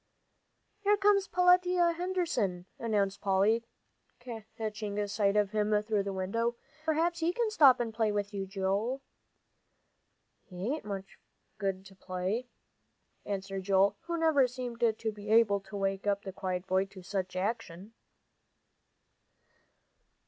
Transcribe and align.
"Here 0.79 0.97
comes 0.97 1.27
Peletiah 1.27 1.93
Henderson," 1.93 2.65
announced 2.79 3.21
Polly, 3.21 3.67
catching 4.57 5.07
sight 5.07 5.35
of 5.35 5.51
him 5.51 5.79
through 5.83 6.01
the 6.01 6.11
window. 6.11 6.55
"Now, 6.87 6.91
p'r'aps 6.95 7.19
he 7.19 7.31
can 7.31 7.51
stop 7.51 7.79
and 7.79 7.93
play 7.93 8.11
with 8.11 8.33
you, 8.33 8.47
Joel." 8.47 9.03
"He 10.43 10.73
ain't 10.73 10.85
much 10.85 11.19
good 11.59 11.85
to 11.85 11.93
play," 11.93 12.47
answered 13.27 13.61
Joel, 13.61 13.95
who 14.07 14.17
never 14.17 14.47
seemed 14.47 14.79
to 14.79 15.11
be 15.11 15.29
able 15.29 15.59
to 15.59 15.77
wake 15.77 16.07
up 16.07 16.23
the 16.23 16.33
quiet 16.33 16.65
boy 16.65 16.85
to 16.85 17.03
much 17.13 17.35
action. 17.35 17.93